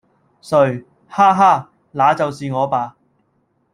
[0.41, 0.83] 誰？
[1.07, 1.69] 哈哈！
[1.91, 2.97] 那就是我吧！